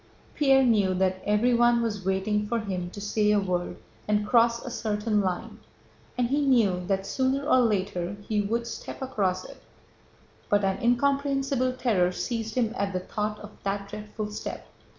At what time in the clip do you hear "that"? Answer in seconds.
0.95-1.21, 6.87-7.05, 13.61-13.89